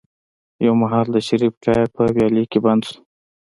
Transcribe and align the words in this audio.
يو 0.65 0.73
مهال 0.81 1.07
د 1.11 1.17
شريف 1.27 1.53
ټاير 1.63 1.87
په 1.95 2.03
ويالې 2.13 2.43
کې 2.51 2.59
بند 2.65 2.81
شو. 2.89 2.97